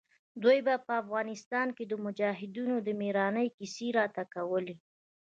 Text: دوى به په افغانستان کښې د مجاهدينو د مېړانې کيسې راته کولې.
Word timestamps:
دوى 0.41 0.59
به 0.65 0.75
په 0.85 0.93
افغانستان 1.03 1.67
کښې 1.75 1.85
د 1.87 1.93
مجاهدينو 2.05 2.75
د 2.81 2.89
مېړانې 2.99 3.47
کيسې 3.57 3.87
راته 3.99 4.23
کولې. 4.33 4.75